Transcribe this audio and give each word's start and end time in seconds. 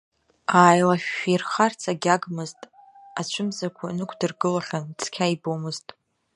Ааилашәшәихарц 0.59 1.81
агьагмызт, 1.91 2.59
ацәымзақәа 3.19 3.95
нықәдыргылахьан, 3.97 4.85
цқьа 5.01 5.33
ибомызт. 5.33 5.87